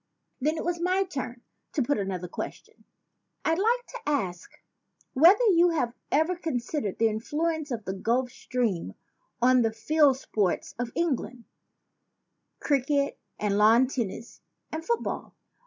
Then 0.39 0.57
it 0.57 0.65
was 0.65 0.79
my 0.81 1.03
turn 1.03 1.43
to 1.73 1.83
put 1.83 1.99
another 1.99 2.27
question. 2.27 2.85
"I'd 3.45 3.59
like 3.59 3.85
to 3.89 3.99
ask 4.09 4.49
whether 5.13 5.43
you 5.51 5.69
have 5.69 5.93
ever 6.11 6.35
con 6.35 6.55
sidered 6.55 6.97
the 6.97 7.07
influence 7.07 7.69
of 7.69 7.85
the 7.85 7.93
Gulf 7.93 8.31
Stream 8.31 8.95
on 9.43 9.61
the 9.61 9.71
field 9.71 10.17
sports 10.17 10.73
of 10.79 10.91
England, 10.95 11.45
cricket 12.59 13.19
and 13.37 13.59
lawn 13.59 13.85
tennis 13.85 14.41
and 14.71 14.83
football? 14.83 15.35